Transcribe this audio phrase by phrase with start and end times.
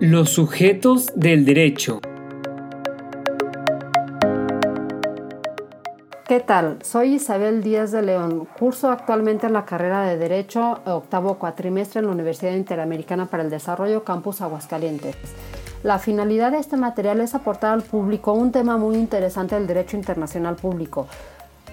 [0.00, 2.00] Los sujetos del derecho.
[6.26, 6.78] ¿Qué tal?
[6.82, 8.48] Soy Isabel Díaz de León.
[8.58, 14.02] Curso actualmente la carrera de Derecho, octavo cuatrimestre en la Universidad Interamericana para el Desarrollo,
[14.02, 15.16] Campus Aguascalientes.
[15.82, 19.98] La finalidad de este material es aportar al público un tema muy interesante del derecho
[19.98, 21.08] internacional público,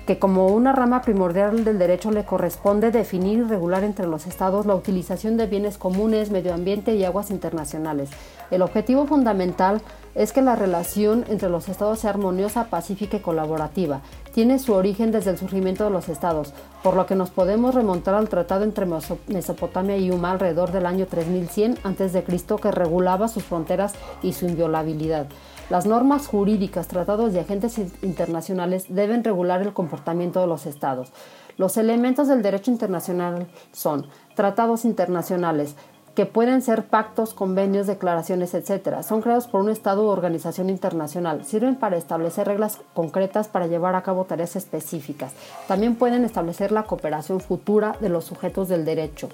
[0.08, 4.66] que como una rama primordial del derecho le corresponde definir y regular entre los estados
[4.66, 8.10] la utilización de bienes comunes, medio ambiente y aguas internacionales.
[8.50, 9.82] El objetivo fundamental
[10.16, 14.00] es que la relación entre los estados sea armoniosa, pacífica y colaborativa.
[14.34, 18.16] Tiene su origen desde el surgimiento de los estados, por lo que nos podemos remontar
[18.16, 18.88] al tratado entre
[19.28, 22.24] Mesopotamia y Yuma alrededor del año 3100 a.C.
[22.62, 23.94] que regulaba sus fronteras
[24.24, 25.28] y su inviolabilidad.
[25.70, 31.12] Las normas jurídicas, tratados y agentes internacionales deben regular el comportamiento de los estados.
[31.58, 35.76] Los elementos del derecho internacional son tratados internacionales,
[36.16, 39.04] que pueden ser pactos, convenios, declaraciones, etc.
[39.04, 41.44] Son creados por un Estado u organización internacional.
[41.44, 45.34] Sirven para establecer reglas concretas para llevar a cabo tareas específicas.
[45.68, 49.28] También pueden establecer la cooperación futura de los sujetos del derecho.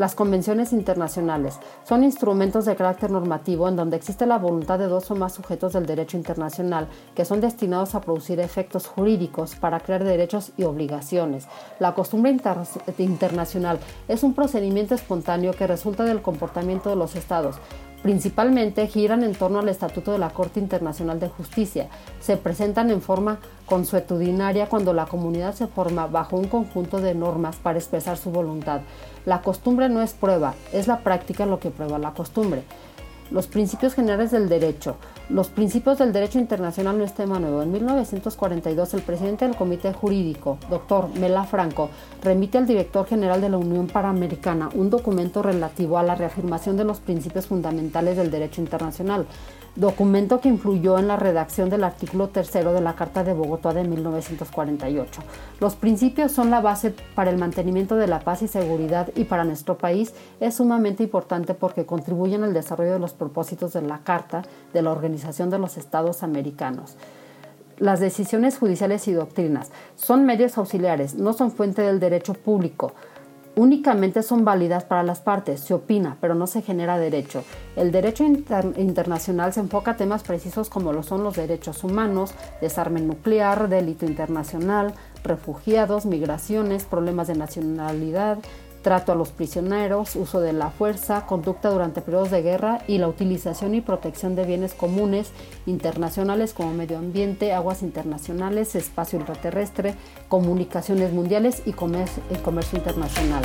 [0.00, 5.10] Las convenciones internacionales son instrumentos de carácter normativo en donde existe la voluntad de dos
[5.10, 10.02] o más sujetos del derecho internacional que son destinados a producir efectos jurídicos para crear
[10.02, 11.48] derechos y obligaciones.
[11.80, 12.34] La costumbre
[12.96, 13.78] internacional
[14.08, 17.56] es un procedimiento espontáneo que resulta del comportamiento de los estados,
[18.02, 21.88] Principalmente giran en torno al Estatuto de la Corte Internacional de Justicia.
[22.18, 27.56] Se presentan en forma consuetudinaria cuando la comunidad se forma bajo un conjunto de normas
[27.56, 28.80] para expresar su voluntad.
[29.26, 32.62] La costumbre no es prueba, es la práctica lo que prueba la costumbre.
[33.30, 34.96] Los principios generales del derecho.
[35.28, 37.62] Los principios del derecho internacional no es tema nuevo.
[37.62, 41.90] En 1942, el presidente del Comité Jurídico, doctor Mela Franco,
[42.24, 46.82] remite al director general de la Unión Panamericana un documento relativo a la reafirmación de
[46.82, 49.26] los principios fundamentales del derecho internacional
[49.76, 53.84] documento que influyó en la redacción del artículo tercero de la Carta de Bogotá de
[53.84, 55.22] 1948.
[55.60, 59.44] Los principios son la base para el mantenimiento de la paz y seguridad y para
[59.44, 64.42] nuestro país es sumamente importante porque contribuyen al desarrollo de los propósitos de la Carta
[64.72, 66.96] de la Organización de los Estados Americanos.
[67.78, 72.92] Las decisiones judiciales y doctrinas son medios auxiliares, no son fuente del derecho público
[73.56, 77.44] únicamente son válidas para las partes, se opina, pero no se genera derecho.
[77.76, 83.68] El derecho internacional se enfoca a temas precisos como son los derechos humanos, desarme nuclear,
[83.68, 84.94] delito internacional,
[85.24, 88.38] refugiados, migraciones, problemas de nacionalidad,
[88.82, 93.08] trato a los prisioneros, uso de la fuerza, conducta durante periodos de guerra y la
[93.08, 95.30] utilización y protección de bienes comunes
[95.66, 99.94] internacionales como medio ambiente, aguas internacionales, espacio intraterrestre,
[100.28, 103.42] comunicaciones mundiales y comercio, comercio internacional.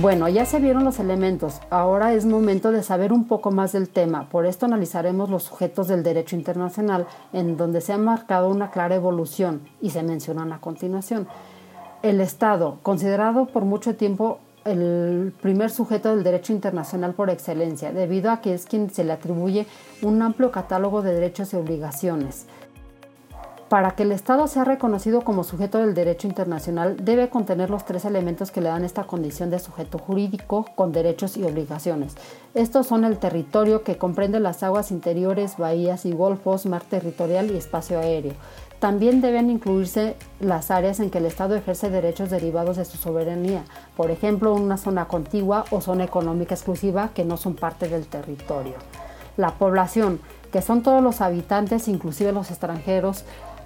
[0.00, 3.88] Bueno, ya se vieron los elementos, ahora es momento de saber un poco más del
[3.88, 8.70] tema, por esto analizaremos los sujetos del derecho internacional en donde se ha marcado una
[8.70, 11.28] clara evolución y se mencionan a continuación.
[12.02, 18.30] El Estado, considerado por mucho tiempo el primer sujeto del derecho internacional por excelencia, debido
[18.30, 19.66] a que es quien se le atribuye
[20.02, 22.46] un amplio catálogo de derechos y obligaciones.
[23.74, 28.04] Para que el Estado sea reconocido como sujeto del derecho internacional, debe contener los tres
[28.04, 32.14] elementos que le dan esta condición de sujeto jurídico con derechos y obligaciones.
[32.54, 37.56] Estos son el territorio, que comprende las aguas interiores, bahías y golfos, mar territorial y
[37.56, 38.34] espacio aéreo.
[38.78, 43.64] También deben incluirse las áreas en que el Estado ejerce derechos derivados de su soberanía,
[43.96, 48.74] por ejemplo, una zona contigua o zona económica exclusiva que no son parte del territorio.
[49.36, 50.20] La población,
[50.52, 53.24] que son todos los habitantes, inclusive los extranjeros,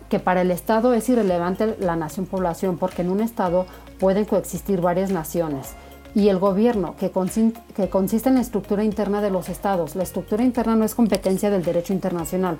[0.08, 3.66] que para el Estado es irrelevante la nación-población porque en un Estado
[3.98, 5.74] pueden coexistir varias naciones.
[6.14, 7.12] Y el gobierno, que,
[7.76, 9.94] que consiste en la estructura interna de los estados.
[9.94, 12.56] La estructura interna no es competencia del derecho internacional.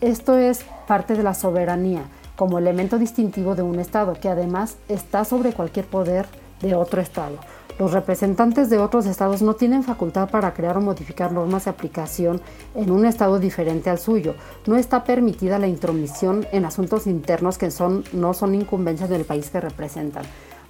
[0.00, 2.02] Esto es parte de la soberanía
[2.36, 6.26] como elemento distintivo de un Estado, que además está sobre cualquier poder
[6.60, 7.38] de otro Estado.
[7.78, 12.40] Los representantes de otros estados no tienen facultad para crear o modificar normas de aplicación
[12.74, 14.34] en un estado diferente al suyo.
[14.66, 17.68] No está permitida la intromisión en asuntos internos que
[18.12, 20.24] no son incumbencias del país que representan.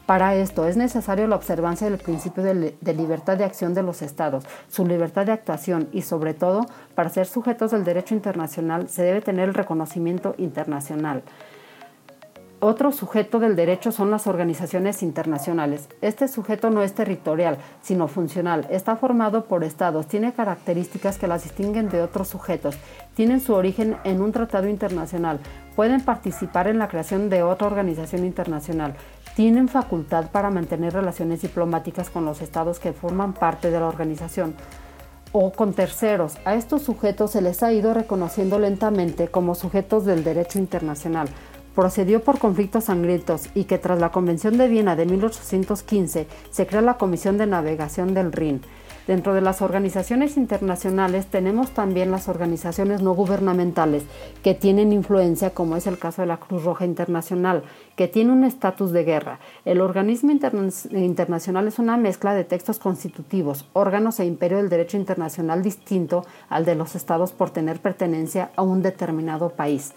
[0.07, 4.45] Para esto es necesario la observancia del principio de, libertad de acción de los estados,
[4.69, 9.21] su libertad de actuación y sobre todo, para ser sujetos del derecho internacional se debe
[9.21, 11.25] tener el reconocimiento internacional.
[12.61, 15.91] Otro sujeto del derecho son las organizaciones internacionales.
[16.01, 18.67] Este sujeto no es territorial, sino funcional.
[18.71, 22.79] Está formado por estados, tiene características que las distinguen de otros sujetos,
[23.15, 25.39] tienen su origen en un tratado internacional,
[25.75, 28.95] pueden participar en la creación de otra organización internacional,
[29.35, 34.55] tienen facultad para mantener relaciones diplomáticas con los estados que forman parte de la organización
[35.33, 36.39] o con terceros.
[36.47, 41.29] A estos sujetos se les ha ido reconociendo lentamente como sujetos del derecho internacional.
[41.77, 46.81] Procedió por conflictos sangrientos y que tras la Convención de Viena de 1815 se crea
[46.81, 48.63] la Comisión de Navegación del Rin.
[49.07, 54.05] Dentro de las organizaciones internacionales tenemos también las organizaciones no gubernamentales
[54.43, 57.63] que tienen influencia, como es el caso de la Cruz Roja Internacional,
[57.95, 59.39] que tiene un estatus de guerra.
[59.67, 65.63] El organismo internacional es una mezcla de textos constitutivos, órganos e imperio del derecho internacional
[65.63, 69.93] distinto al de los estados por tener pertenencia a un determinado país.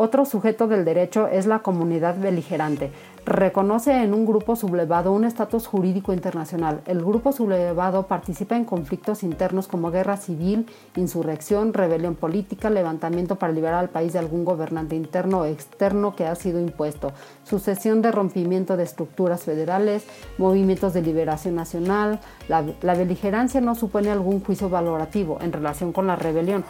[0.00, 2.92] Otro sujeto del derecho es la comunidad beligerante.
[3.26, 6.82] Reconoce en un grupo sublevado un estatus jurídico internacional.
[6.86, 13.52] El grupo sublevado participa en conflictos internos como guerra civil, insurrección, rebelión política, levantamiento para
[13.52, 17.10] liberar al país de algún gobernante interno o externo que ha sido impuesto,
[17.42, 20.04] sucesión de rompimiento de estructuras federales,
[20.38, 22.20] movimientos de liberación nacional.
[22.46, 26.64] La, la beligerancia no supone algún juicio valorativo en relación con la rebelión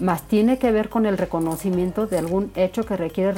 [0.00, 3.32] más tiene que ver con el reconocimiento de algún hecho que requiere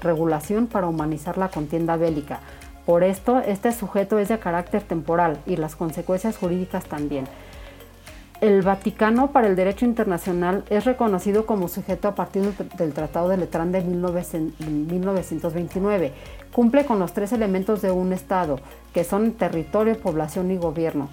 [0.00, 2.40] regulación para humanizar la contienda bélica.
[2.86, 7.24] Por esto, este sujeto es de carácter temporal y las consecuencias jurídicas también.
[8.40, 12.42] El Vaticano para el Derecho Internacional es reconocido como sujeto a partir
[12.76, 16.12] del Tratado de Letrán de 1929.
[16.52, 18.60] Cumple con los tres elementos de un Estado,
[18.92, 21.08] que son territorio, población y gobierno.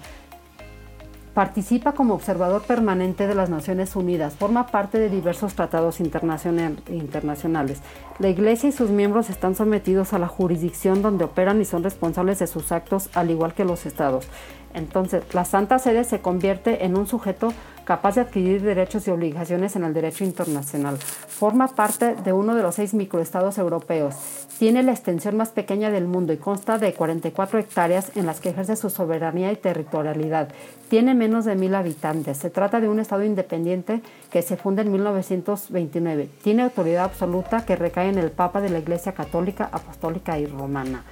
[1.34, 7.80] Participa como observador permanente de las Naciones Unidas, forma parte de diversos tratados internacionales.
[8.18, 12.38] La Iglesia y sus miembros están sometidos a la jurisdicción donde operan y son responsables
[12.38, 14.28] de sus actos, al igual que los estados.
[14.74, 17.52] Entonces, la Santa Sede se convierte en un sujeto
[17.84, 20.96] capaz de adquirir derechos y obligaciones en el derecho internacional.
[20.98, 24.14] Forma parte de uno de los seis microestados europeos.
[24.58, 28.50] Tiene la extensión más pequeña del mundo y consta de 44 hectáreas en las que
[28.50, 30.48] ejerce su soberanía y territorialidad.
[30.88, 32.38] Tiene menos de mil habitantes.
[32.38, 36.28] Se trata de un estado independiente que se funda en 1929.
[36.42, 41.04] Tiene autoridad absoluta que recae en el Papa de la Iglesia Católica, Apostólica y Romana.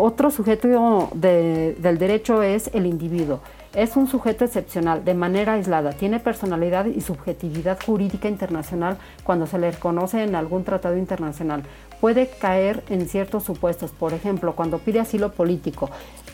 [0.00, 3.40] Otro sujeto del derecho es el individuo.
[3.74, 9.58] Es un sujeto excepcional, de manera aislada, tiene personalidad y subjetividad jurídica internacional cuando se
[9.58, 11.64] le reconoce en algún tratado internacional.
[12.00, 15.90] Puede caer en ciertos supuestos, por ejemplo, cuando pide asilo político.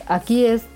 [0.07, 0.67] Aquí es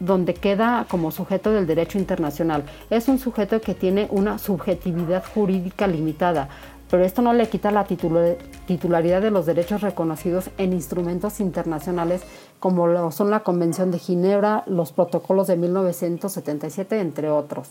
[0.00, 2.64] donde queda como sujeto del derecho internacional.
[2.90, 6.48] Es un sujeto que tiene una subjetividad jurídica limitada
[6.92, 12.20] pero esto no le quita la titularidad de los derechos reconocidos en instrumentos internacionales
[12.60, 17.70] como son la Convención de Ginebra, los protocolos de 1977, entre otros.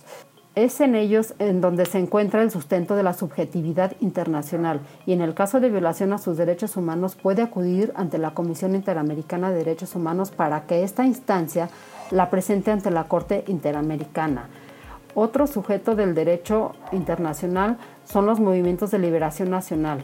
[0.56, 5.22] Es en ellos en donde se encuentra el sustento de la subjetividad internacional y en
[5.22, 9.58] el caso de violación a sus derechos humanos puede acudir ante la Comisión Interamericana de
[9.58, 11.70] Derechos Humanos para que esta instancia
[12.10, 14.50] la presente ante la Corte Interamericana.
[15.14, 20.04] Otro sujeto del derecho internacional son los movimientos de liberación nacional,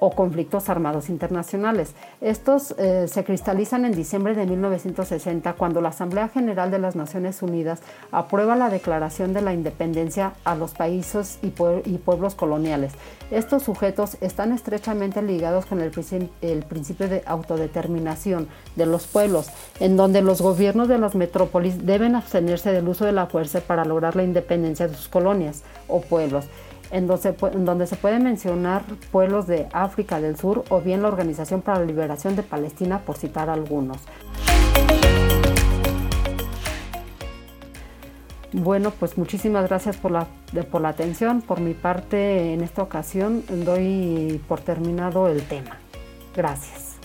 [0.00, 1.94] o conflictos armados internacionales.
[2.20, 7.42] Estos eh, se cristalizan en diciembre de 1960 cuando la Asamblea General de las Naciones
[7.42, 7.80] Unidas
[8.10, 12.92] aprueba la declaración de la independencia a los países y, pueblos coloniales.
[13.30, 15.92] Estos sujetos están estrechamente ligados con el,
[16.40, 22.16] el principio de autodeterminación de los pueblos, en donde los gobiernos de las metrópolis deben
[22.16, 26.46] abstenerse del uso de la fuerza para lograr la independencia de sus colonias o pueblos
[26.90, 31.78] en donde, se pueden mencionar pueblos de África del Sur o bien la Organización para
[31.80, 33.98] la Liberación de Palestina, por citar algunos.
[38.52, 40.26] Bueno, pues muchísimas gracias por la,
[40.70, 41.40] por la atención.
[41.40, 45.78] Por mi parte, en esta ocasión doy por terminado el tema.
[46.34, 46.99] Gracias.